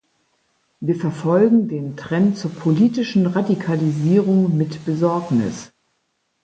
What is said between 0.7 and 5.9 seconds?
Wir verfolgen den Trend zur politischen Radikalisierung mit Besorgnis.